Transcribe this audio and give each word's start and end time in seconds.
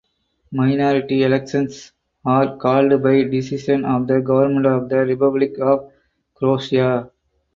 Minority 0.51 1.21
elections 1.21 1.91
are 2.25 2.57
called 2.57 3.03
by 3.03 3.21
decision 3.25 3.85
of 3.85 4.07
the 4.07 4.19
Government 4.19 4.65
of 4.65 4.89
the 4.89 5.05
Republic 5.05 5.59
of 5.59 5.91
Croatia. 6.33 7.11